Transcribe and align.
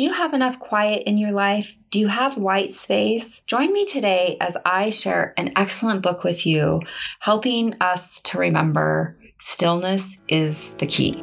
Do 0.00 0.04
you 0.04 0.14
have 0.14 0.32
enough 0.32 0.58
quiet 0.58 1.02
in 1.02 1.18
your 1.18 1.30
life? 1.30 1.76
Do 1.90 1.98
you 1.98 2.08
have 2.08 2.38
white 2.38 2.72
space? 2.72 3.40
Join 3.40 3.70
me 3.70 3.84
today 3.84 4.38
as 4.40 4.56
I 4.64 4.88
share 4.88 5.34
an 5.36 5.52
excellent 5.56 6.00
book 6.00 6.24
with 6.24 6.46
you, 6.46 6.80
helping 7.18 7.74
us 7.82 8.18
to 8.22 8.38
remember 8.38 9.18
stillness 9.36 10.16
is 10.26 10.70
the 10.78 10.86
key. 10.86 11.22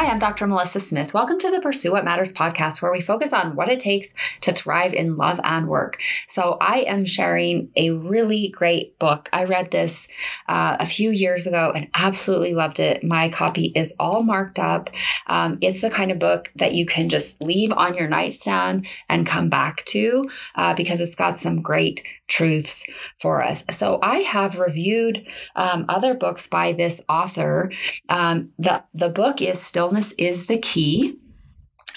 Hi, 0.00 0.10
I'm 0.10 0.18
Dr. 0.18 0.46
Melissa 0.46 0.80
Smith. 0.80 1.12
Welcome 1.12 1.38
to 1.40 1.50
the 1.50 1.60
Pursue 1.60 1.92
What 1.92 2.06
Matters 2.06 2.32
podcast, 2.32 2.80
where 2.80 2.90
we 2.90 3.02
focus 3.02 3.34
on 3.34 3.54
what 3.54 3.68
it 3.68 3.80
takes 3.80 4.14
to 4.40 4.50
thrive 4.50 4.94
in 4.94 5.18
love 5.18 5.38
and 5.44 5.68
work. 5.68 6.00
So, 6.26 6.56
I 6.58 6.86
am 6.86 7.04
sharing 7.04 7.68
a 7.76 7.90
really 7.90 8.48
great 8.48 8.98
book. 8.98 9.28
I 9.30 9.44
read 9.44 9.72
this 9.72 10.08
uh, 10.48 10.78
a 10.80 10.86
few 10.86 11.10
years 11.10 11.46
ago 11.46 11.72
and 11.76 11.90
absolutely 11.92 12.54
loved 12.54 12.80
it. 12.80 13.04
My 13.04 13.28
copy 13.28 13.72
is 13.76 13.92
all 14.00 14.22
marked 14.22 14.58
up. 14.58 14.88
Um, 15.26 15.58
it's 15.60 15.82
the 15.82 15.90
kind 15.90 16.10
of 16.10 16.18
book 16.18 16.50
that 16.56 16.72
you 16.72 16.86
can 16.86 17.10
just 17.10 17.42
leave 17.42 17.70
on 17.70 17.94
your 17.94 18.08
nightstand 18.08 18.86
and 19.10 19.26
come 19.26 19.50
back 19.50 19.84
to 19.84 20.30
uh, 20.54 20.72
because 20.72 21.02
it's 21.02 21.14
got 21.14 21.36
some 21.36 21.60
great 21.60 22.02
truths 22.26 22.86
for 23.18 23.42
us. 23.42 23.64
So, 23.70 23.98
I 24.02 24.20
have 24.20 24.60
reviewed 24.60 25.26
um, 25.56 25.84
other 25.90 26.14
books 26.14 26.48
by 26.48 26.72
this 26.72 27.02
author. 27.06 27.70
Um, 28.08 28.54
the, 28.58 28.82
the 28.94 29.10
book 29.10 29.42
is 29.42 29.60
still 29.60 29.89
Stillness 29.90 30.12
is 30.18 30.46
the 30.46 30.58
Key 30.58 31.18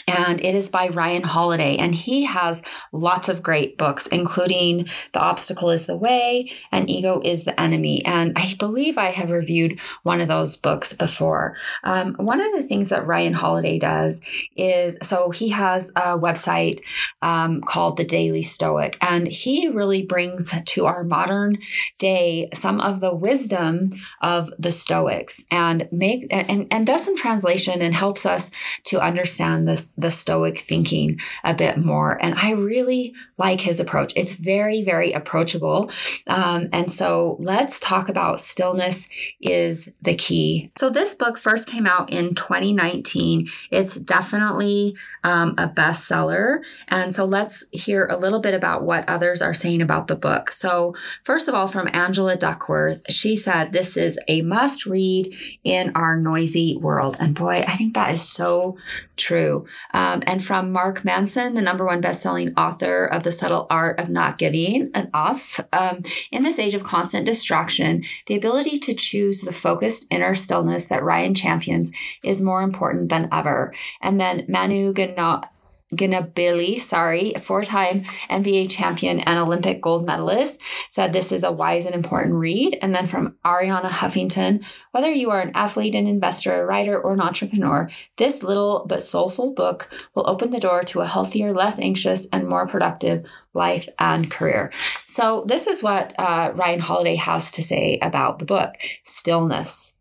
and 0.07 0.39
it 0.41 0.55
is 0.55 0.69
by 0.69 0.87
Ryan 0.89 1.23
Holiday. 1.23 1.77
And 1.77 1.95
he 1.95 2.25
has 2.25 2.61
lots 2.91 3.29
of 3.29 3.43
great 3.43 3.77
books, 3.77 4.07
including 4.07 4.87
The 5.13 5.19
Obstacle 5.19 5.69
is 5.69 5.85
the 5.85 5.97
Way 5.97 6.51
and 6.71 6.89
Ego 6.89 7.21
is 7.23 7.43
the 7.43 7.59
Enemy. 7.59 8.05
And 8.05 8.33
I 8.35 8.55
believe 8.59 8.97
I 8.97 9.11
have 9.11 9.31
reviewed 9.31 9.79
one 10.03 10.21
of 10.21 10.27
those 10.27 10.57
books 10.57 10.93
before. 10.93 11.55
Um, 11.83 12.15
one 12.15 12.41
of 12.41 12.51
the 12.53 12.63
things 12.63 12.89
that 12.89 13.07
Ryan 13.07 13.33
Holiday 13.33 13.79
does 13.79 14.21
is 14.55 14.97
so 15.03 15.31
he 15.31 15.49
has 15.49 15.91
a 15.95 16.17
website 16.17 16.81
um, 17.21 17.61
called 17.61 17.97
The 17.97 18.03
Daily 18.03 18.41
Stoic, 18.41 18.97
and 19.01 19.27
he 19.27 19.67
really 19.67 20.03
brings 20.03 20.53
to 20.65 20.85
our 20.85 21.03
modern 21.03 21.57
day 21.99 22.49
some 22.53 22.79
of 22.79 22.99
the 22.99 23.15
wisdom 23.15 23.93
of 24.21 24.49
the 24.57 24.71
Stoics 24.71 25.43
and 25.51 25.87
make 25.91 26.27
and, 26.31 26.67
and 26.71 26.85
does 26.85 27.05
some 27.05 27.17
translation 27.17 27.81
and 27.81 27.93
helps 27.93 28.25
us 28.25 28.51
to 28.85 28.99
understand 28.99 29.67
this 29.67 29.92
the 29.97 30.11
Stoic 30.11 30.59
thinking 30.59 31.19
a 31.43 31.53
bit 31.53 31.77
more. 31.77 32.17
And 32.23 32.35
I 32.35 32.51
really 32.51 33.13
like 33.37 33.61
his 33.61 33.79
approach. 33.79 34.13
It's 34.15 34.33
very, 34.33 34.81
very 34.81 35.11
approachable. 35.11 35.91
Um, 36.27 36.69
and 36.71 36.91
so 36.91 37.37
let's 37.39 37.79
talk 37.79 38.09
about 38.09 38.39
stillness 38.39 39.07
is 39.41 39.89
the 40.01 40.15
key. 40.15 40.71
So 40.77 40.89
this 40.89 41.13
book 41.15 41.37
first 41.37 41.67
came 41.67 41.85
out 41.85 42.09
in 42.09 42.35
2019. 42.35 43.47
It's 43.71 43.95
definitely 43.95 44.95
um, 45.23 45.55
a 45.57 45.67
bestseller. 45.67 46.63
And 46.87 47.13
so 47.13 47.25
let's 47.25 47.63
hear 47.71 48.07
a 48.07 48.17
little 48.17 48.39
bit 48.39 48.53
about 48.53 48.83
what 48.83 49.07
others 49.09 49.41
are 49.41 49.53
saying 49.53 49.81
about 49.81 50.07
the 50.07 50.15
book. 50.15 50.51
So, 50.51 50.95
first 51.23 51.47
of 51.47 51.53
all, 51.53 51.67
from 51.67 51.89
Angela 51.93 52.35
Duckworth, 52.35 53.01
she 53.09 53.35
said, 53.35 53.71
This 53.71 53.97
is 53.97 54.19
a 54.27 54.41
must 54.41 54.85
read 54.85 55.33
in 55.63 55.91
our 55.95 56.17
noisy 56.17 56.77
world. 56.77 57.17
And 57.19 57.35
boy, 57.35 57.63
I 57.67 57.77
think 57.77 57.93
that 57.93 58.13
is 58.13 58.21
so 58.21 58.77
true. 59.15 59.65
Um, 59.91 60.23
and 60.25 60.43
from 60.43 60.71
Mark 60.71 61.03
Manson, 61.05 61.53
the 61.53 61.61
number 61.61 61.85
one 61.85 62.01
best-selling 62.01 62.53
author 62.55 63.05
of 63.05 63.23
The 63.23 63.31
Subtle 63.31 63.67
Art 63.69 63.99
of 63.99 64.09
Not 64.09 64.37
Giving 64.37 64.91
an 64.93 65.09
Off, 65.13 65.59
um, 65.71 66.01
in 66.31 66.43
this 66.43 66.59
age 66.59 66.73
of 66.73 66.83
constant 66.83 67.25
distraction, 67.25 68.03
the 68.27 68.35
ability 68.35 68.79
to 68.79 68.93
choose 68.93 69.41
the 69.41 69.51
focused 69.51 70.07
inner 70.09 70.35
stillness 70.35 70.85
that 70.87 71.03
Ryan 71.03 71.33
champions 71.33 71.91
is 72.23 72.41
more 72.41 72.61
important 72.61 73.09
than 73.09 73.29
ever. 73.31 73.73
And 74.01 74.19
then 74.19 74.45
Manu 74.47 74.93
Gana- 74.93 75.49
Ginobili, 75.95 76.79
sorry, 76.79 77.33
four-time 77.41 78.03
NBA 78.29 78.69
champion 78.69 79.19
and 79.21 79.39
Olympic 79.39 79.81
gold 79.81 80.05
medalist, 80.05 80.59
said 80.89 81.13
this 81.13 81.31
is 81.31 81.43
a 81.43 81.51
wise 81.51 81.85
and 81.85 81.95
important 81.95 82.35
read. 82.35 82.77
And 82.81 82.93
then 82.93 83.07
from 83.07 83.35
Arianna 83.45 83.89
Huffington, 83.89 84.63
whether 84.91 85.11
you 85.11 85.31
are 85.31 85.41
an 85.41 85.51
athlete, 85.55 85.95
an 85.95 86.07
investor, 86.07 86.61
a 86.61 86.65
writer, 86.65 86.99
or 86.99 87.13
an 87.13 87.21
entrepreneur, 87.21 87.89
this 88.17 88.43
little 88.43 88.85
but 88.87 89.03
soulful 89.03 89.53
book 89.53 89.89
will 90.15 90.29
open 90.29 90.51
the 90.51 90.59
door 90.59 90.83
to 90.83 91.01
a 91.01 91.07
healthier, 91.07 91.53
less 91.53 91.79
anxious, 91.79 92.27
and 92.31 92.47
more 92.47 92.67
productive 92.67 93.25
life 93.53 93.87
and 93.99 94.31
career. 94.31 94.71
So 95.05 95.45
this 95.47 95.67
is 95.67 95.83
what 95.83 96.13
uh, 96.17 96.51
Ryan 96.55 96.79
Holiday 96.79 97.15
has 97.15 97.51
to 97.51 97.63
say 97.63 97.99
about 98.01 98.39
the 98.39 98.45
book, 98.45 98.73
Stillness. 99.03 99.93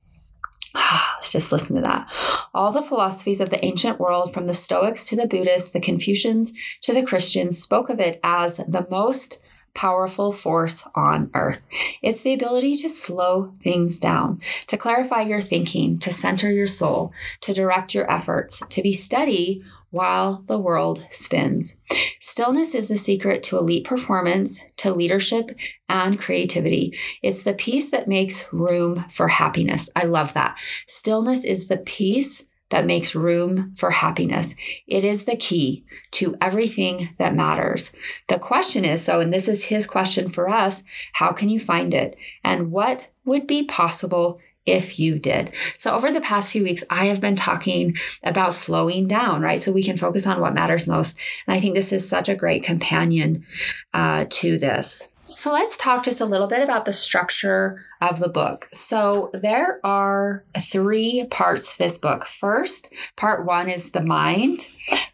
Just 1.22 1.52
listen 1.52 1.76
to 1.76 1.82
that. 1.82 2.10
All 2.54 2.72
the 2.72 2.82
philosophies 2.82 3.40
of 3.40 3.50
the 3.50 3.64
ancient 3.64 4.00
world, 4.00 4.32
from 4.32 4.46
the 4.46 4.54
Stoics 4.54 5.06
to 5.08 5.16
the 5.16 5.26
Buddhists, 5.26 5.70
the 5.70 5.80
Confucians 5.80 6.52
to 6.82 6.92
the 6.92 7.02
Christians, 7.02 7.58
spoke 7.58 7.88
of 7.88 8.00
it 8.00 8.20
as 8.22 8.56
the 8.56 8.86
most 8.90 9.42
powerful 9.74 10.32
force 10.32 10.86
on 10.94 11.30
earth. 11.34 11.62
It's 12.02 12.22
the 12.22 12.34
ability 12.34 12.76
to 12.78 12.90
slow 12.90 13.54
things 13.62 13.98
down, 13.98 14.40
to 14.66 14.76
clarify 14.76 15.22
your 15.22 15.40
thinking, 15.40 15.98
to 16.00 16.12
center 16.12 16.50
your 16.50 16.66
soul, 16.66 17.12
to 17.40 17.54
direct 17.54 17.94
your 17.94 18.10
efforts, 18.10 18.62
to 18.68 18.82
be 18.82 18.92
steady 18.92 19.62
while 19.92 20.42
the 20.48 20.58
world 20.58 21.06
spins. 21.10 21.76
Stillness 22.18 22.74
is 22.74 22.88
the 22.88 22.98
secret 22.98 23.42
to 23.44 23.58
elite 23.58 23.84
performance, 23.84 24.60
to 24.78 24.92
leadership, 24.92 25.50
and 25.88 26.18
creativity. 26.18 26.98
It's 27.22 27.44
the 27.44 27.54
peace 27.54 27.90
that 27.90 28.08
makes 28.08 28.52
room 28.52 29.04
for 29.10 29.28
happiness. 29.28 29.88
I 29.94 30.04
love 30.04 30.32
that. 30.32 30.58
Stillness 30.88 31.44
is 31.44 31.68
the 31.68 31.76
peace 31.76 32.44
that 32.70 32.86
makes 32.86 33.14
room 33.14 33.74
for 33.76 33.90
happiness. 33.90 34.54
It 34.86 35.04
is 35.04 35.24
the 35.24 35.36
key 35.36 35.84
to 36.12 36.34
everything 36.40 37.10
that 37.18 37.34
matters. 37.34 37.92
The 38.28 38.38
question 38.38 38.86
is 38.86 39.04
so, 39.04 39.20
and 39.20 39.32
this 39.32 39.46
is 39.46 39.64
his 39.64 39.86
question 39.86 40.30
for 40.30 40.48
us 40.48 40.82
how 41.12 41.32
can 41.32 41.50
you 41.50 41.60
find 41.60 41.92
it? 41.92 42.16
And 42.42 42.72
what 42.72 43.08
would 43.26 43.46
be 43.46 43.64
possible 43.64 44.40
if 44.66 44.98
you 44.98 45.18
did. 45.18 45.52
So, 45.78 45.92
over 45.92 46.12
the 46.12 46.20
past 46.20 46.52
few 46.52 46.62
weeks, 46.62 46.84
I 46.90 47.06
have 47.06 47.20
been 47.20 47.36
talking 47.36 47.96
about 48.22 48.54
slowing 48.54 49.08
down, 49.08 49.42
right? 49.42 49.60
So 49.60 49.72
we 49.72 49.82
can 49.82 49.96
focus 49.96 50.26
on 50.26 50.40
what 50.40 50.54
matters 50.54 50.86
most. 50.86 51.18
And 51.46 51.56
I 51.56 51.60
think 51.60 51.74
this 51.74 51.92
is 51.92 52.08
such 52.08 52.28
a 52.28 52.34
great 52.34 52.62
companion 52.62 53.44
uh, 53.92 54.26
to 54.28 54.58
this. 54.58 55.12
So 55.24 55.52
let's 55.52 55.76
talk 55.76 56.04
just 56.04 56.20
a 56.20 56.26
little 56.26 56.48
bit 56.48 56.62
about 56.62 56.84
the 56.84 56.92
structure 56.92 57.84
of 58.00 58.18
the 58.18 58.28
book. 58.28 58.66
So 58.72 59.30
there 59.32 59.80
are 59.84 60.44
three 60.58 61.26
parts 61.30 61.72
to 61.72 61.78
this 61.78 61.96
book. 61.96 62.26
First, 62.26 62.92
part 63.16 63.46
one 63.46 63.68
is 63.68 63.92
the 63.92 64.02
mind, 64.02 64.66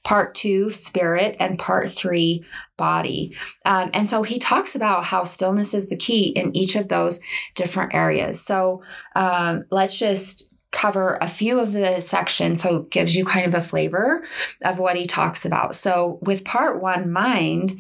part 0.05 0.35
two, 0.35 0.71
spirit, 0.71 1.37
and 1.39 1.59
part 1.59 1.91
three, 1.91 2.45
body. 2.79 3.37
Um, 3.67 3.91
and 3.93 4.09
so 4.09 4.23
he 4.23 4.39
talks 4.39 4.75
about 4.75 5.05
how 5.05 5.25
stillness 5.25 5.75
is 5.75 5.91
the 5.91 5.97
key 5.97 6.29
in 6.31 6.57
each 6.57 6.77
of 6.77 6.89
those 6.89 7.21
different 7.55 7.95
areas. 7.95 8.41
So 8.41 8.83
um, 9.15 9.65
let's 9.71 9.99
just 9.99 10.55
cover 10.71 11.19
a 11.21 11.29
few 11.29 11.59
of 11.59 11.73
the 11.73 12.01
sections 12.01 12.61
so 12.61 12.77
it 12.77 12.91
gives 12.91 13.15
you 13.15 13.25
kind 13.25 13.47
of 13.47 13.55
a 13.55 13.65
flavor 13.65 14.23
of 14.65 14.79
what 14.79 14.97
he 14.97 15.07
talks 15.07 15.45
about. 15.45 15.75
So, 15.75 16.19
with 16.23 16.45
part 16.45 16.81
one, 16.83 17.11
mind, 17.11 17.79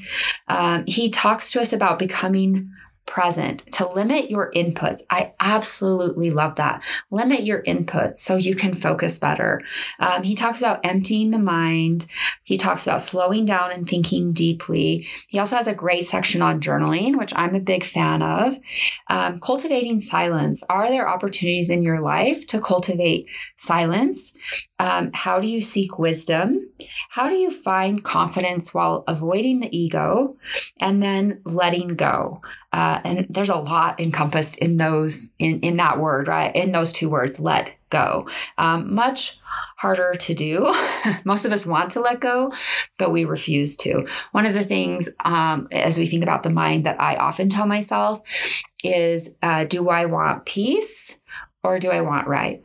um, 0.49 0.85
he 0.87 1.11
talks 1.11 1.53
to 1.53 1.61
us 1.61 1.73
about 1.73 1.99
becoming 1.99 2.71
present, 3.09 3.61
to 3.73 3.89
limit 3.89 4.31
your 4.31 4.53
inputs. 4.53 5.01
I 5.11 5.33
absolutely 5.41 6.31
love 6.31 6.55
that. 6.57 6.85
Limit 7.11 7.43
your 7.43 7.63
inputs 7.63 8.19
so 8.19 8.37
you 8.37 8.55
can 8.55 8.75
focus 8.75 9.19
better. 9.19 9.63
Um, 9.99 10.23
he 10.23 10.35
talks 10.35 10.59
about 10.59 10.81
emptying 10.85 11.31
the 11.31 11.39
mind. 11.39 12.07
He 12.45 12.57
talks 12.59 12.87
about 12.87 13.03
slowing 13.03 13.47
down 13.47 13.73
and 13.73 13.89
thinking 13.89 14.33
deeply. 14.33 15.07
He 15.29 15.39
also 15.39 15.57
has 15.57 15.67
a 15.67 15.75
great 15.75 16.05
section 16.05 16.43
on 16.43 16.61
journaling, 16.61 17.19
which 17.19 17.33
I'm 17.35 17.55
a 17.55 17.61
big 17.61 17.83
fan 17.83 18.23
of. 18.23 18.61
Um, 19.09 19.41
cultivating 19.41 20.01
silence. 20.01 20.63
Are 20.69 20.89
there 20.89 21.09
opportunities 21.09 21.71
in 21.71 21.83
your 21.83 22.01
life 22.01 22.47
to 22.49 22.61
cultivate 22.61 23.27
silence? 23.57 24.35
Um, 24.79 25.11
how 25.15 25.41
do 25.41 25.49
you 25.49 25.63
seek 25.63 25.99
wisdom? 25.99 26.69
How 27.11 27.29
do 27.29 27.37
you 27.37 27.51
find 27.51 28.05
confidence 28.05 28.75
while 28.75 29.03
avoiding 29.09 29.61
the 29.61 29.77
ego 29.77 30.37
and 30.79 31.03
then 31.03 31.41
letting 31.45 31.97
go? 31.97 32.43
Uh, 32.73 33.01
and 33.05 33.27
there's 33.31 33.49
a 33.49 33.57
lot 33.57 33.99
encompassed 34.01 34.57
in 34.59 34.77
those 34.77 35.33
in 35.39 35.61
in 35.61 35.77
that 35.77 35.99
word, 35.99 36.29
right? 36.29 36.55
In 36.55 36.73
those 36.73 36.93
two 36.93 37.09
words, 37.09 37.41
let 37.41 37.75
go. 37.91 38.29
Um, 38.59 38.95
much 38.95 39.41
harder 39.79 40.15
to 40.15 40.35
do. 40.35 40.75
Most 41.25 41.45
of 41.45 41.53
us 41.53 41.65
want 41.65 41.91
to 41.93 42.01
let 42.01 42.21
go, 42.21 42.53
but 42.99 43.11
we 43.11 43.25
refuse 43.25 43.77
to. 43.79 44.07
One 44.33 44.45
of 44.45 44.53
the 44.53 44.65
things, 44.65 45.09
um, 45.25 45.69
as 45.73 45.99
we 45.99 46.07
think 46.07 46.23
about 46.23 46.43
the 46.43 46.51
mind, 46.51 46.85
that 46.85 47.01
I 47.01 47.17
often 47.17 47.49
tell 47.49 47.67
myself 47.67 48.21
is, 48.85 49.31
uh, 49.43 49.65
"Do 49.65 49.89
I 49.89 50.07
want 50.07 50.45
peace?" 50.45 51.17
or 51.65 51.79
do 51.79 51.91
I 51.91 52.01
want 52.01 52.29
right? 52.29 52.63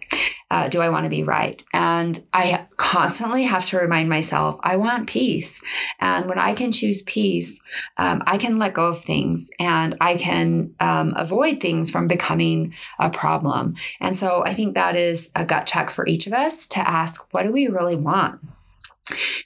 Uh, 0.54 0.68
do 0.70 0.82
I 0.82 0.90
want 0.90 1.06
to 1.06 1.10
be 1.10 1.24
right? 1.24 1.64
And 1.74 2.24
I 2.32 2.68
constantly 2.78 3.42
have 3.46 3.66
to 3.70 3.80
remind 3.80 4.08
myself, 4.08 4.60
I 4.62 4.76
want 4.76 5.10
peace. 5.10 5.64
And 6.00 6.28
when 6.28 6.38
I 6.38 6.54
can 6.54 6.72
choose 6.72 7.02
peace, 7.02 7.60
um, 7.98 8.22
I 8.28 8.38
can 8.38 8.60
let 8.60 8.76
go 8.76 8.86
of 8.86 9.02
things 9.02 9.50
and 9.60 9.98
I 10.00 10.16
can 10.16 10.76
um, 10.80 11.16
avoid 11.16 11.60
things 11.60 11.90
from 11.90 12.08
becoming 12.08 12.76
a 13.00 13.10
problem. 13.10 13.74
And 14.00 14.16
so 14.16 14.44
I 14.46 14.54
think 14.54 14.76
that 14.76 14.96
is 14.96 15.32
a 15.36 15.44
gut 15.44 15.66
check 15.66 15.90
for 15.90 16.06
each 16.06 16.28
of 16.28 16.34
us 16.34 16.68
to 16.68 16.88
ask, 16.88 17.34
what 17.34 17.42
do 17.42 17.52
we 17.52 17.66
really 17.68 17.96
want? 17.96 18.40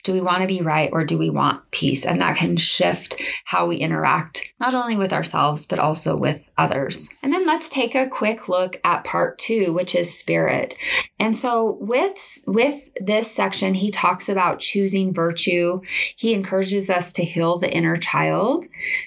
Do 0.08 0.14
we 0.14 0.22
want 0.22 0.40
to 0.40 0.48
be 0.48 0.62
right 0.62 0.88
or 0.90 1.04
do 1.04 1.18
we 1.18 1.28
want 1.28 1.70
peace? 1.70 2.06
And 2.06 2.18
that 2.22 2.38
can 2.38 2.56
shift 2.56 3.20
how 3.44 3.66
we 3.66 3.76
interact, 3.76 4.54
not 4.58 4.72
only 4.72 4.96
with 4.96 5.12
ourselves, 5.12 5.66
but 5.66 5.78
also 5.78 6.16
with 6.16 6.48
others. 6.56 7.10
And 7.22 7.30
then 7.30 7.46
let's 7.46 7.68
take 7.68 7.94
a 7.94 8.08
quick 8.08 8.48
look 8.48 8.80
at 8.84 9.04
part 9.04 9.38
two, 9.38 9.74
which 9.74 9.94
is 9.94 10.18
spirit. 10.18 10.74
And 11.18 11.36
so 11.36 11.76
with, 11.78 12.42
with 12.46 12.88
this 12.98 13.30
section, 13.30 13.74
he 13.74 13.90
talks 13.90 14.30
about 14.30 14.60
choosing 14.60 15.12
virtue. 15.12 15.82
He 16.16 16.32
encourages 16.32 16.88
us 16.88 17.12
to 17.12 17.22
heal 17.22 17.58
the 17.58 17.70
inner 17.70 17.98
child, 17.98 18.64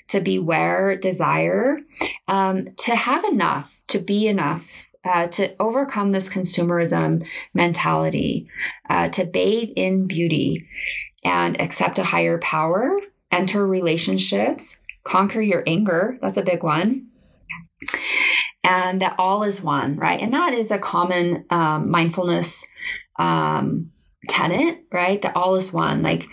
to 0.09 0.21
beware 0.21 0.95
desire, 0.95 1.79
um, 2.27 2.75
to 2.77 2.95
have 2.95 3.23
enough, 3.23 3.81
to 3.87 3.97
be 3.97 4.27
enough, 4.27 4.90
uh, 5.03 5.27
to 5.27 5.55
overcome 5.59 6.11
this 6.11 6.29
consumerism 6.29 7.25
mentality, 7.53 8.47
uh, 8.89 9.09
to 9.09 9.25
bathe 9.25 9.69
in 9.75 10.07
beauty 10.07 10.67
and 11.23 11.59
accept 11.59 11.99
a 11.99 12.03
higher 12.03 12.37
power, 12.37 12.97
enter 13.31 13.65
relationships, 13.65 14.77
conquer 15.03 15.41
your 15.41 15.63
anger. 15.65 16.17
That's 16.21 16.37
a 16.37 16.43
big 16.43 16.63
one. 16.63 17.07
And 18.63 19.01
that 19.01 19.15
all 19.17 19.43
is 19.43 19.61
one, 19.61 19.95
right? 19.95 20.19
And 20.19 20.33
that 20.33 20.53
is 20.53 20.69
a 20.69 20.77
common 20.77 21.45
um, 21.49 21.89
mindfulness 21.89 22.65
um, 23.17 23.91
tenet, 24.29 24.83
right? 24.91 25.21
That 25.21 25.35
all 25.35 25.55
is 25.55 25.73
one. 25.73 26.01
Like 26.01 26.27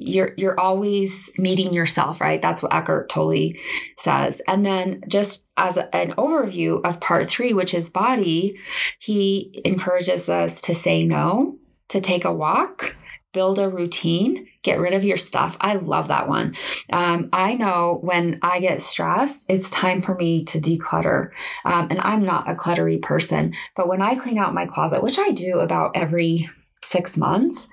you're 0.00 0.32
you're 0.36 0.58
always 0.58 1.30
meeting 1.38 1.72
yourself 1.72 2.20
right 2.20 2.40
that's 2.40 2.62
what 2.62 2.72
eckhart 2.72 3.08
tolle 3.08 3.52
says 3.96 4.40
and 4.46 4.64
then 4.64 5.02
just 5.08 5.46
as 5.56 5.76
a, 5.76 5.94
an 5.94 6.12
overview 6.12 6.80
of 6.84 7.00
part 7.00 7.28
three 7.28 7.52
which 7.52 7.74
is 7.74 7.90
body 7.90 8.56
he 8.98 9.60
encourages 9.64 10.28
us 10.28 10.60
to 10.60 10.74
say 10.74 11.04
no 11.04 11.58
to 11.88 12.00
take 12.00 12.24
a 12.24 12.32
walk 12.32 12.96
build 13.32 13.58
a 13.58 13.68
routine 13.68 14.46
get 14.62 14.80
rid 14.80 14.94
of 14.94 15.04
your 15.04 15.16
stuff 15.16 15.56
i 15.60 15.74
love 15.74 16.08
that 16.08 16.28
one 16.28 16.54
um, 16.92 17.28
i 17.32 17.54
know 17.54 17.98
when 18.02 18.38
i 18.42 18.60
get 18.60 18.80
stressed 18.80 19.44
it's 19.48 19.70
time 19.70 20.00
for 20.00 20.14
me 20.14 20.44
to 20.44 20.58
declutter 20.58 21.30
um, 21.64 21.88
and 21.90 22.00
i'm 22.00 22.22
not 22.22 22.48
a 22.48 22.54
cluttery 22.54 23.00
person 23.00 23.52
but 23.76 23.88
when 23.88 24.00
i 24.00 24.14
clean 24.14 24.38
out 24.38 24.54
my 24.54 24.66
closet 24.66 25.02
which 25.02 25.18
i 25.18 25.30
do 25.30 25.58
about 25.58 25.90
every 25.94 26.48
six 26.88 27.16
months 27.16 27.68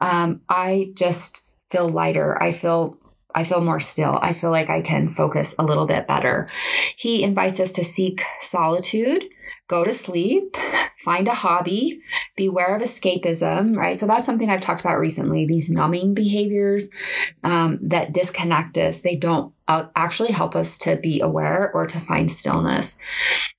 um, 0.00 0.40
i 0.48 0.90
just 0.94 1.48
feel 1.70 1.88
lighter. 1.88 2.40
I 2.42 2.52
feel 2.52 2.98
I 3.34 3.44
feel 3.44 3.60
more 3.60 3.78
still. 3.78 4.18
I 4.22 4.32
feel 4.32 4.50
like 4.50 4.70
I 4.70 4.80
can 4.80 5.14
focus 5.14 5.54
a 5.58 5.64
little 5.64 5.86
bit 5.86 6.08
better. 6.08 6.46
He 6.96 7.22
invites 7.22 7.60
us 7.60 7.72
to 7.72 7.84
seek 7.84 8.22
solitude, 8.40 9.26
go 9.68 9.84
to 9.84 9.92
sleep, 9.92 10.56
find 10.98 11.28
a 11.28 11.34
hobby, 11.34 12.00
beware 12.36 12.74
of 12.74 12.82
escapism, 12.82 13.76
right? 13.76 13.96
So 13.96 14.06
that's 14.06 14.24
something 14.24 14.48
I've 14.48 14.62
talked 14.62 14.80
about 14.80 14.98
recently. 14.98 15.46
These 15.46 15.68
numbing 15.68 16.14
behaviors 16.14 16.88
um, 17.44 17.78
that 17.82 18.12
disconnect 18.12 18.78
us, 18.78 19.02
they 19.02 19.14
don't 19.14 19.52
uh, 19.68 19.84
actually 19.94 20.32
help 20.32 20.56
us 20.56 20.78
to 20.78 20.96
be 20.96 21.20
aware 21.20 21.70
or 21.74 21.86
to 21.86 22.00
find 22.00 22.32
stillness. 22.32 22.98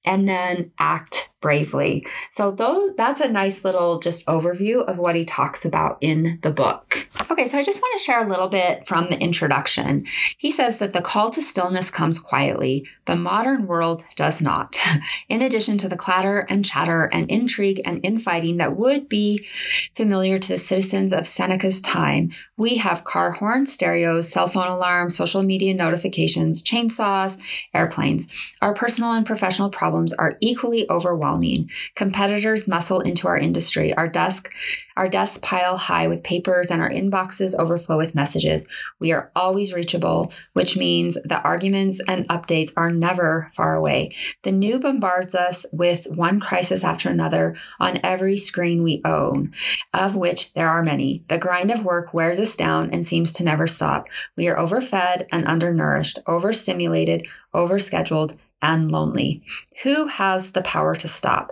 And 0.03 0.27
then 0.27 0.71
act 0.79 1.29
bravely. 1.41 2.05
So 2.31 2.51
those 2.51 2.93
that's 2.95 3.21
a 3.21 3.29
nice 3.29 3.63
little 3.63 3.99
just 3.99 4.25
overview 4.25 4.83
of 4.85 4.97
what 4.97 5.15
he 5.15 5.23
talks 5.23 5.63
about 5.63 5.97
in 6.01 6.39
the 6.41 6.51
book. 6.51 7.07
Okay, 7.31 7.47
so 7.47 7.57
I 7.57 7.63
just 7.63 7.81
want 7.81 7.97
to 7.97 8.03
share 8.03 8.25
a 8.25 8.29
little 8.29 8.49
bit 8.49 8.85
from 8.85 9.09
the 9.09 9.19
introduction. 9.19 10.05
He 10.37 10.51
says 10.51 10.79
that 10.79 10.93
the 10.93 11.01
call 11.01 11.29
to 11.31 11.41
stillness 11.41 11.89
comes 11.89 12.19
quietly. 12.19 12.85
The 13.05 13.15
modern 13.15 13.67
world 13.67 14.03
does 14.15 14.41
not. 14.41 14.77
in 15.29 15.41
addition 15.41 15.77
to 15.79 15.87
the 15.87 15.97
clatter 15.97 16.39
and 16.49 16.65
chatter 16.65 17.05
and 17.05 17.29
intrigue 17.29 17.81
and 17.85 18.03
infighting 18.03 18.57
that 18.57 18.75
would 18.75 19.07
be 19.07 19.47
familiar 19.95 20.37
to 20.37 20.47
the 20.49 20.57
citizens 20.57 21.13
of 21.13 21.27
Seneca's 21.27 21.81
time, 21.81 22.31
we 22.57 22.77
have 22.77 23.05
car 23.05 23.31
horns, 23.31 23.71
stereos, 23.71 24.29
cell 24.29 24.47
phone 24.47 24.67
alarms, 24.67 25.15
social 25.15 25.43
media 25.43 25.73
notifications, 25.73 26.61
chainsaws, 26.61 27.39
airplanes. 27.73 28.27
Our 28.61 28.73
personal 28.73 29.13
and 29.13 29.25
professional 29.25 29.69
problems 29.69 30.13
are 30.13 30.37
equally 30.41 30.89
overwhelming 30.89 31.28
overwhelming. 31.29 31.69
Competitors 31.95 32.67
muscle 32.67 33.01
into 33.01 33.27
our 33.27 33.37
industry. 33.37 33.93
Our 33.93 34.07
desk, 34.07 34.51
our 34.95 35.07
desks 35.07 35.39
pile 35.41 35.77
high 35.77 36.07
with 36.07 36.23
papers 36.23 36.69
and 36.69 36.81
our 36.81 36.89
inboxes 36.89 37.57
overflow 37.57 37.97
with 37.97 38.15
messages. 38.15 38.67
We 38.99 39.11
are 39.11 39.31
always 39.35 39.73
reachable, 39.73 40.31
which 40.53 40.75
means 40.75 41.17
the 41.23 41.41
arguments 41.41 42.01
and 42.07 42.27
updates 42.27 42.71
are 42.75 42.91
never 42.91 43.51
far 43.55 43.75
away. 43.75 44.15
The 44.43 44.51
new 44.51 44.79
bombards 44.79 45.35
us 45.35 45.65
with 45.71 46.07
one 46.07 46.39
crisis 46.39 46.83
after 46.83 47.09
another 47.09 47.55
on 47.79 47.99
every 48.03 48.37
screen 48.37 48.83
we 48.83 49.01
own, 49.05 49.53
of 49.93 50.15
which 50.15 50.53
there 50.53 50.69
are 50.69 50.83
many. 50.83 51.23
The 51.27 51.37
grind 51.37 51.71
of 51.71 51.85
work 51.85 52.13
wears 52.13 52.39
us 52.39 52.55
down 52.57 52.89
and 52.91 53.05
seems 53.05 53.31
to 53.33 53.43
never 53.43 53.67
stop. 53.67 54.07
We 54.35 54.47
are 54.47 54.57
overfed 54.57 55.23
and 55.31 55.45
undernourished, 55.47 56.19
overstimulated, 56.27 57.27
overscheduled, 57.53 58.37
and 58.61 58.91
lonely. 58.91 59.41
Who 59.83 60.07
has 60.07 60.51
the 60.51 60.61
power 60.61 60.95
to 60.95 61.07
stop? 61.07 61.51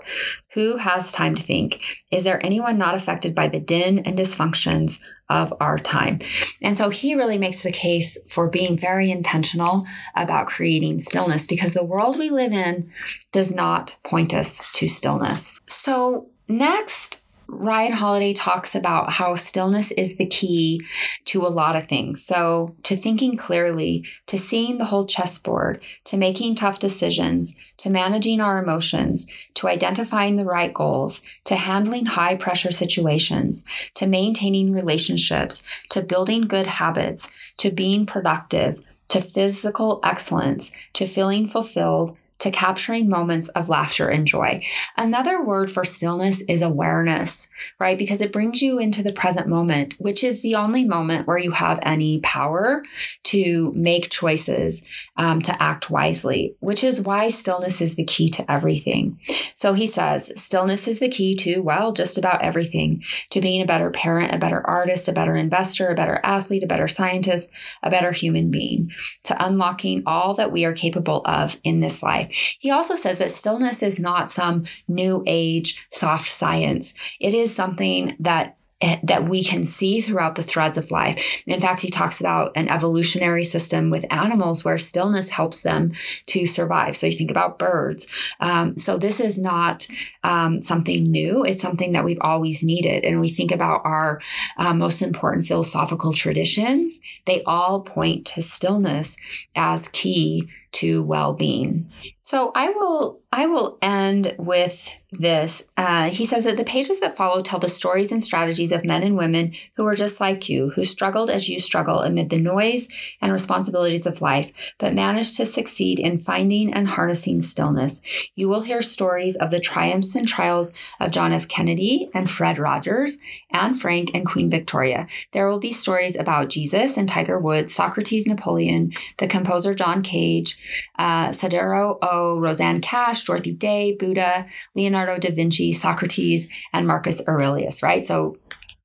Who 0.53 0.77
has 0.77 1.11
time 1.11 1.35
to 1.35 1.43
think? 1.43 1.83
Is 2.11 2.23
there 2.23 2.43
anyone 2.45 2.77
not 2.77 2.95
affected 2.95 3.35
by 3.35 3.47
the 3.47 3.59
din 3.59 3.99
and 3.99 4.17
dysfunctions 4.17 4.99
of 5.29 5.53
our 5.59 5.77
time? 5.77 6.19
And 6.61 6.77
so 6.77 6.89
he 6.89 7.15
really 7.15 7.37
makes 7.37 7.63
the 7.63 7.71
case 7.71 8.17
for 8.27 8.49
being 8.49 8.77
very 8.77 9.11
intentional 9.11 9.85
about 10.15 10.47
creating 10.47 10.99
stillness 10.99 11.47
because 11.47 11.73
the 11.73 11.83
world 11.83 12.17
we 12.17 12.29
live 12.29 12.53
in 12.53 12.91
does 13.31 13.53
not 13.53 13.95
point 14.03 14.33
us 14.33 14.71
to 14.73 14.87
stillness. 14.87 15.61
So, 15.67 16.29
next, 16.47 17.21
Ryan 17.49 17.93
Holiday 17.93 18.33
talks 18.33 18.75
about 18.75 19.13
how 19.13 19.35
stillness 19.35 19.91
is 19.91 20.17
the 20.17 20.25
key 20.25 20.81
to 21.25 21.45
a 21.45 21.49
lot 21.49 21.75
of 21.75 21.87
things. 21.87 22.23
So, 22.23 22.75
to 22.83 22.95
thinking 22.95 23.37
clearly, 23.37 24.05
to 24.25 24.37
seeing 24.37 24.77
the 24.77 24.85
whole 24.85 25.05
chessboard, 25.05 25.81
to 26.05 26.17
making 26.17 26.55
tough 26.55 26.77
decisions, 26.79 27.55
to 27.77 27.89
managing 27.89 28.41
our 28.41 28.61
emotions, 28.61 29.27
to 29.55 29.67
identifying 29.67 30.35
the 30.35 30.45
right 30.45 30.73
goals, 30.73 31.21
to 31.45 31.55
handling 31.55 32.07
high 32.07 32.35
pressure 32.35 32.71
situations, 32.71 33.63
to 33.93 34.07
maintaining 34.07 34.73
relationships, 34.73 35.63
to 35.89 36.01
building 36.01 36.41
good 36.41 36.67
habits, 36.67 37.31
to 37.57 37.71
being 37.71 38.05
productive, 38.05 38.81
to 39.07 39.21
physical 39.21 40.01
excellence, 40.03 40.71
to 40.93 41.07
feeling 41.07 41.47
fulfilled, 41.47 42.17
to 42.39 42.51
capturing 42.51 43.09
moments 43.09 43.47
of 43.49 43.69
laughter 43.69 44.09
and 44.09 44.27
joy. 44.27 44.63
Another 44.95 45.43
word 45.43 45.71
for 45.71 45.83
stillness 45.83 46.41
is 46.41 46.61
awareness, 46.61 47.47
right? 47.79 47.97
Because 47.97 48.21
it 48.21 48.31
brings 48.31 48.61
you 48.61 48.79
into 48.79 49.01
the 49.01 49.13
present 49.13 49.47
moment, 49.47 49.95
which 49.99 50.23
is 50.23 50.41
the 50.41 50.55
only 50.55 50.85
moment 50.85 51.27
where 51.27 51.37
you 51.37 51.51
have 51.51 51.79
any 51.81 52.19
power 52.21 52.83
to 53.23 53.71
make 53.75 54.09
choices, 54.09 54.83
um, 55.17 55.41
to 55.41 55.61
act 55.61 55.89
wisely, 55.89 56.55
which 56.59 56.83
is 56.83 57.01
why 57.01 57.29
stillness 57.29 57.81
is 57.81 57.95
the 57.95 58.05
key 58.05 58.29
to 58.29 58.49
everything. 58.51 59.19
So 59.53 59.73
he 59.73 59.87
says, 59.87 60.31
stillness 60.39 60.87
is 60.87 60.99
the 60.99 61.09
key 61.09 61.33
to, 61.35 61.61
well, 61.61 61.91
just 61.91 62.17
about 62.17 62.43
everything 62.43 63.03
to 63.31 63.41
being 63.41 63.61
a 63.61 63.65
better 63.65 63.89
parent, 63.89 64.33
a 64.33 64.37
better 64.37 64.65
artist, 64.67 65.07
a 65.07 65.13
better 65.13 65.35
investor, 65.35 65.89
a 65.89 65.95
better 65.95 66.19
athlete, 66.23 66.63
a 66.63 66.67
better 66.67 66.87
scientist, 66.87 67.51
a 67.81 67.89
better 67.89 68.11
human 68.11 68.51
being, 68.51 68.91
to 69.23 69.45
unlocking 69.45 70.03
all 70.05 70.33
that 70.35 70.51
we 70.51 70.65
are 70.65 70.73
capable 70.73 71.21
of 71.25 71.59
in 71.63 71.79
this 71.79 72.03
life. 72.03 72.26
He 72.31 72.69
also 72.71 72.95
says 72.95 73.19
that 73.19 73.31
stillness 73.31 73.83
is 73.83 73.99
not 73.99 74.29
some 74.29 74.65
new 74.87 75.23
age 75.25 75.85
soft 75.89 76.29
science. 76.29 76.93
It 77.19 77.33
is 77.33 77.53
something 77.53 78.15
that 78.19 78.57
Eh, 78.79 78.99
that 79.01 79.27
we 79.27 79.43
can 79.43 79.63
see 79.63 80.01
throughout 80.01 80.35
the 80.35 80.43
threads 80.43 80.77
of 80.77 80.91
life. 80.91 81.41
In 81.47 81.59
fact, 81.59 81.81
he 81.81 81.89
talks 81.89 82.19
about 82.19 82.51
an 82.53 82.69
evolutionary 82.69 83.43
system 83.43 83.89
with 83.89 84.05
animals 84.11 84.63
where 84.63 84.77
stillness 84.77 85.29
helps 85.29 85.63
them 85.63 85.93
to 86.27 86.45
survive. 86.45 86.95
So 86.95 87.07
you 87.07 87.13
think 87.13 87.31
about 87.31 87.57
birds. 87.57 88.05
Um, 88.39 88.77
so 88.77 88.99
this 88.99 89.19
is 89.19 89.39
not 89.39 89.87
um, 90.23 90.61
something 90.61 91.09
new. 91.09 91.43
It's 91.43 91.59
something 91.59 91.93
that 91.93 92.05
we've 92.05 92.21
always 92.21 92.63
needed. 92.63 93.03
And 93.03 93.19
we 93.19 93.29
think 93.29 93.51
about 93.51 93.81
our 93.83 94.21
uh, 94.57 94.75
most 94.75 95.01
important 95.01 95.47
philosophical 95.47 96.13
traditions. 96.13 96.99
They 97.25 97.41
all 97.47 97.81
point 97.81 98.27
to 98.27 98.43
stillness 98.43 99.17
as 99.55 99.87
key 99.87 100.47
to 100.73 101.03
well-being. 101.03 101.89
So 102.23 102.51
I 102.55 102.69
will 102.69 103.21
I 103.31 103.45
will 103.45 103.77
end 103.81 104.35
with 104.37 104.95
this. 105.11 105.63
Uh, 105.75 106.09
he 106.09 106.25
says 106.25 106.43
that 106.45 106.57
the 106.57 106.63
pages 106.63 106.99
that 106.99 107.15
follow 107.15 107.41
tell 107.41 107.59
the 107.59 107.69
stories 107.69 108.11
and 108.11 108.23
strategies 108.23 108.71
of 108.71 108.83
men 108.83 109.03
and 109.03 109.17
women 109.17 109.53
who 109.75 109.85
are 109.85 109.95
just 109.95 110.19
like 110.19 110.49
you, 110.49 110.71
who 110.75 110.83
struggled 110.83 111.29
as 111.29 111.47
you 111.47 111.59
struggle 111.59 112.01
amid 112.01 112.29
the 112.29 112.37
noise 112.37 112.87
and 113.21 113.31
responsibilities 113.31 114.05
of 114.05 114.21
life, 114.21 114.51
but 114.77 114.93
managed 114.93 115.37
to 115.37 115.45
succeed 115.45 115.99
in 115.99 116.19
finding 116.19 116.73
and 116.73 116.89
harnessing 116.89 117.41
stillness. 117.41 118.01
You 118.35 118.49
will 118.49 118.61
hear 118.61 118.81
stories 118.81 119.37
of 119.37 119.51
the 119.51 119.59
triumphs 119.59 120.15
and 120.15 120.27
trials 120.27 120.73
of 120.99 121.11
John 121.11 121.31
F. 121.31 121.47
Kennedy 121.47 122.09
and 122.13 122.29
Fred 122.29 122.59
Rogers, 122.59 123.17
Anne 123.51 123.75
Frank 123.75 124.11
and 124.13 124.25
Queen 124.25 124.49
Victoria. 124.49 125.07
There 125.31 125.47
will 125.47 125.59
be 125.59 125.71
stories 125.71 126.17
about 126.17 126.49
Jesus 126.49 126.97
and 126.97 127.07
Tiger 127.07 127.39
Woods, 127.39 127.73
Socrates, 127.73 128.27
Napoleon, 128.27 128.91
the 129.17 129.27
composer 129.27 129.73
John 129.73 130.01
Cage, 130.01 130.56
uh, 130.97 131.31
Sandro 131.31 131.97
O, 132.01 132.39
Rosanne 132.39 132.81
Cash, 132.81 133.25
Dorothy 133.25 133.53
Day, 133.53 133.95
Buddha, 133.97 134.47
Leonardo 134.75 135.17
da 135.17 135.31
Vinci, 135.31 135.73
Socrates, 135.73 136.47
and 136.73 136.87
Marcus 136.87 137.21
Aurelius, 137.27 137.83
right? 137.83 138.05
So 138.05 138.37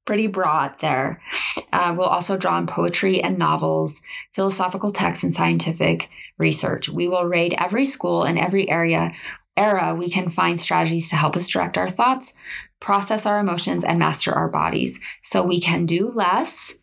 pretty 0.04 0.26
broad 0.26 0.78
there. 0.80 1.20
Uh, 1.72 1.94
we'll 1.96 2.06
also 2.06 2.36
draw 2.36 2.54
on 2.56 2.66
poetry 2.66 3.22
and 3.22 3.38
novels, 3.38 4.02
philosophical 4.34 4.90
texts, 4.90 5.24
and 5.24 5.32
scientific 5.32 6.08
research. 6.38 6.88
We 6.88 7.08
will 7.08 7.24
raid 7.24 7.54
every 7.58 7.84
school 7.84 8.24
and 8.24 8.38
every 8.38 8.68
area 8.68 9.12
era 9.56 9.94
we 9.94 10.08
can 10.08 10.30
find 10.30 10.60
strategies 10.60 11.10
to 11.10 11.16
help 11.16 11.36
us 11.36 11.48
direct 11.48 11.76
our 11.76 11.90
thoughts, 11.90 12.32
process 12.80 13.26
our 13.26 13.38
emotions, 13.38 13.84
and 13.84 13.98
master 13.98 14.32
our 14.32 14.48
bodies 14.48 15.00
so 15.22 15.42
we 15.42 15.60
can 15.60 15.86
do 15.86 16.10
less 16.10 16.74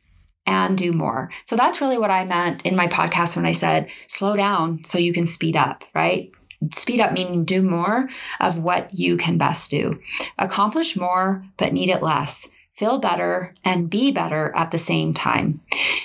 and 0.49 0.77
do 0.77 0.91
more. 0.91 1.29
So 1.45 1.55
that's 1.55 1.79
really 1.79 1.97
what 1.97 2.11
I 2.11 2.25
meant 2.25 2.63
in 2.63 2.75
my 2.75 2.87
podcast 2.87 3.35
when 3.35 3.45
I 3.45 3.51
said 3.51 3.89
slow 4.07 4.35
down 4.35 4.83
so 4.83 4.97
you 4.97 5.13
can 5.13 5.27
speed 5.27 5.55
up, 5.55 5.85
right? 5.93 6.31
Speed 6.73 6.99
up 6.99 7.13
meaning 7.13 7.45
do 7.45 7.61
more 7.61 8.09
of 8.39 8.57
what 8.57 8.93
you 8.93 9.15
can 9.15 9.37
best 9.37 9.71
do. 9.71 9.99
Accomplish 10.37 10.97
more, 10.97 11.45
but 11.57 11.71
need 11.71 11.89
it 11.89 12.01
less. 12.01 12.49
Feel 12.79 12.98
better 12.98 13.55
and 13.65 13.89
be 13.89 14.09
better 14.09 14.53
at 14.55 14.71
the 14.71 14.77
same 14.77 15.13
time. 15.13 15.59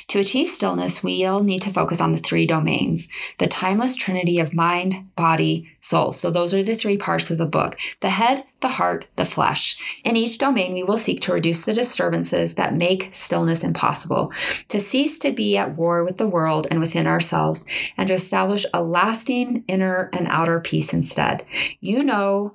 To 0.08 0.18
achieve 0.18 0.48
stillness, 0.48 1.04
we'll 1.04 1.40
need 1.40 1.62
to 1.62 1.70
focus 1.70 2.00
on 2.00 2.10
the 2.10 2.18
three 2.18 2.48
domains 2.48 3.06
the 3.38 3.46
timeless 3.46 3.94
trinity 3.94 4.40
of 4.40 4.52
mind, 4.52 5.08
body, 5.14 5.70
soul. 5.78 6.12
So, 6.12 6.32
those 6.32 6.52
are 6.52 6.64
the 6.64 6.74
three 6.74 6.96
parts 6.96 7.30
of 7.30 7.38
the 7.38 7.46
book 7.46 7.78
the 8.00 8.10
head, 8.10 8.42
the 8.60 8.68
heart, 8.68 9.06
the 9.14 9.24
flesh. 9.24 9.76
In 10.04 10.16
each 10.16 10.36
domain, 10.38 10.72
we 10.72 10.82
will 10.82 10.96
seek 10.96 11.20
to 11.20 11.32
reduce 11.32 11.62
the 11.62 11.74
disturbances 11.74 12.54
that 12.54 12.74
make 12.74 13.10
stillness 13.12 13.62
impossible, 13.62 14.32
to 14.68 14.80
cease 14.80 15.16
to 15.20 15.30
be 15.30 15.56
at 15.56 15.76
war 15.76 16.02
with 16.02 16.16
the 16.18 16.26
world 16.26 16.66
and 16.72 16.80
within 16.80 17.06
ourselves, 17.06 17.66
and 17.96 18.08
to 18.08 18.14
establish 18.14 18.66
a 18.74 18.82
lasting 18.82 19.62
inner 19.68 20.10
and 20.12 20.26
outer 20.28 20.58
peace 20.58 20.92
instead. 20.92 21.44
You 21.80 22.02
know 22.02 22.54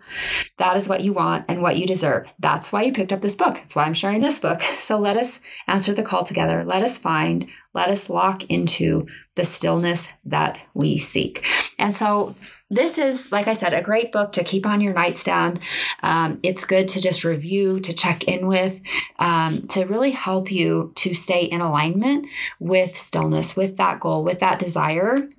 that 0.59 0.75
is 0.75 0.87
what 0.87 1.03
you 1.03 1.13
want 1.13 1.45
and 1.47 1.61
what 1.61 1.77
you 1.77 1.87
deserve. 1.87 2.31
That's 2.37 2.71
why 2.71 2.83
you 2.83 2.93
picked 2.93 3.13
up 3.13 3.21
this 3.21 3.35
book. 3.35 3.55
That's 3.55 3.75
why 3.75 3.85
I'm 3.85 3.93
sharing 3.93 4.21
this 4.21 4.39
book. 4.39 4.61
So 4.89 4.97
let 4.97 5.17
us 5.17 5.39
answer 5.67 5.93
the 5.93 6.01
call 6.01 6.23
together. 6.23 6.65
Let 6.65 6.81
us 6.81 6.97
find, 6.97 7.47
let 7.75 7.89
us 7.89 8.09
lock 8.09 8.43
into 8.45 9.05
the 9.35 9.45
stillness 9.45 10.07
that 10.25 10.61
we 10.73 10.97
seek. 10.97 11.45
And 11.77 11.95
so 11.95 12.35
this 12.71 12.97
is, 12.97 13.31
like 13.31 13.47
I 13.47 13.53
said, 13.53 13.73
a 13.73 13.83
great 13.83 14.11
book 14.11 14.31
to 14.31 14.43
keep 14.43 14.65
on 14.65 14.81
your 14.81 14.93
nightstand. 14.93 15.59
Um, 16.01 16.39
it's 16.41 16.65
good 16.65 16.87
to 16.89 17.01
just 17.01 17.23
review, 17.23 17.79
to 17.81 17.93
check 17.93 18.23
in 18.23 18.47
with, 18.47 18.81
um, 19.19 19.67
to 19.67 19.85
really 19.85 20.11
help 20.11 20.51
you 20.51 20.91
to 20.95 21.13
stay 21.13 21.43
in 21.43 21.61
alignment 21.61 22.27
with 22.59 22.97
stillness, 22.97 23.55
with 23.55 23.77
that 23.77 23.99
goal, 23.99 24.23
with 24.23 24.39
that 24.39 24.57
desire 24.57 25.29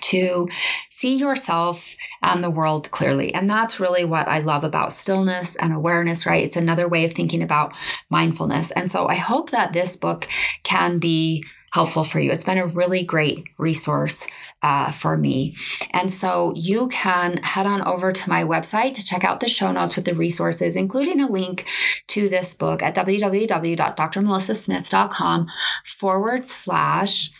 to 0.00 0.48
see 0.88 1.16
yourself 1.16 1.96
and 2.22 2.42
the 2.42 2.50
world 2.50 2.90
clearly. 2.90 3.32
And 3.34 3.48
that's 3.48 3.80
really 3.80 4.04
what 4.04 4.28
I 4.28 4.40
love 4.40 4.64
about 4.64 4.92
stillness 4.92 5.56
and 5.56 5.72
awareness, 5.72 6.26
right? 6.26 6.44
It's 6.44 6.56
another 6.56 6.88
way 6.88 7.04
of 7.04 7.12
thinking 7.12 7.42
about 7.42 7.72
mindfulness. 8.08 8.70
And 8.72 8.90
so 8.90 9.06
I 9.06 9.16
hope 9.16 9.50
that 9.50 9.72
this 9.72 9.96
book 9.96 10.28
can 10.62 10.98
be 10.98 11.44
helpful 11.72 12.04
for 12.04 12.18
you. 12.18 12.32
It's 12.32 12.44
been 12.44 12.58
a 12.58 12.66
really 12.66 13.04
great 13.04 13.48
resource 13.56 14.26
uh, 14.62 14.90
for 14.90 15.16
me. 15.16 15.54
And 15.92 16.12
so 16.12 16.52
you 16.56 16.88
can 16.88 17.36
head 17.38 17.66
on 17.66 17.80
over 17.82 18.12
to 18.12 18.28
my 18.28 18.42
website 18.42 18.94
to 18.94 19.04
check 19.04 19.22
out 19.24 19.38
the 19.40 19.48
show 19.48 19.70
notes 19.70 19.94
with 19.96 20.04
the 20.04 20.14
resources, 20.14 20.76
including 20.76 21.20
a 21.20 21.30
link 21.30 21.64
to 22.08 22.28
this 22.28 22.54
book 22.54 22.82
at 22.82 22.96
www.drmelissasmith.com 22.96 25.46
forward 25.84 26.48
slash 26.48 27.30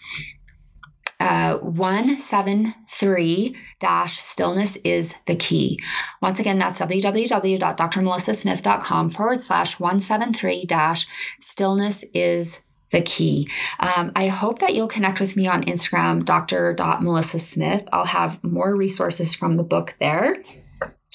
uh, 1.21 1.59
173 1.59 3.57
dash 3.79 4.19
stillness 4.19 4.75
is 4.77 5.15
the 5.27 5.37
key. 5.37 5.79
Once 6.23 6.41
again, 6.41 6.59
that's 6.59 6.81
www.drmelissasmith.com 6.81 9.11
forward 9.11 9.41
slash 9.41 9.79
173 9.79 10.65
dash 10.65 11.07
stillness 11.39 12.03
is 12.15 12.61
the 12.91 13.03
key. 13.03 13.47
Um, 13.79 14.13
I 14.17 14.29
hope 14.29 14.61
that 14.61 14.75
you'll 14.75 14.89
connect 14.89 15.21
with 15.21 15.37
me 15.37 15.47
on 15.47 15.63
Instagram, 15.65 16.25
dr.melissasmith. 16.25 17.87
I'll 17.93 18.07
have 18.07 18.43
more 18.43 18.75
resources 18.75 19.35
from 19.35 19.57
the 19.57 19.63
book 19.63 19.95
there. 20.01 20.43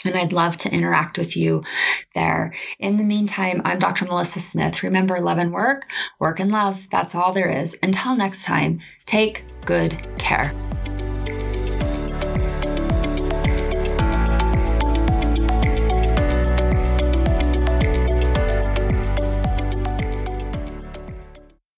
And 0.05 0.15
I'd 0.15 0.33
love 0.33 0.57
to 0.57 0.71
interact 0.71 1.17
with 1.17 1.35
you 1.35 1.63
there. 2.13 2.53
In 2.77 2.97
the 2.97 3.03
meantime, 3.03 3.63
I'm 3.65 3.79
Dr. 3.79 4.05
Melissa 4.05 4.39
Smith. 4.39 4.83
Remember, 4.83 5.19
love 5.19 5.39
and 5.39 5.51
work, 5.51 5.89
work 6.19 6.39
and 6.39 6.51
love. 6.51 6.87
That's 6.91 7.15
all 7.15 7.33
there 7.33 7.49
is. 7.49 7.75
Until 7.81 8.15
next 8.15 8.45
time, 8.45 8.81
take 9.05 9.43
good 9.65 9.97
care. 10.17 10.53